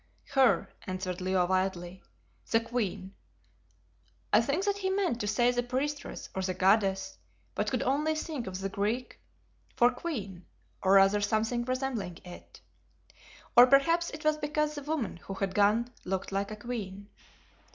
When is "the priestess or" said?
5.51-6.41